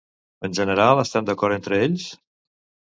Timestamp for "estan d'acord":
1.03-1.59